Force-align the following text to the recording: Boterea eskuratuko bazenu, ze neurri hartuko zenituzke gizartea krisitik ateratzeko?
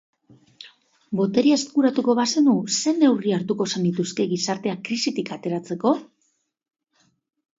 Boterea 1.19 1.57
eskuratuko 1.57 2.13
bazenu, 2.19 2.55
ze 2.79 2.93
neurri 3.01 3.35
hartuko 3.37 3.67
zenituzke 3.73 4.27
gizartea 4.31 4.75
krisitik 4.87 5.29
ateratzeko? 5.37 5.93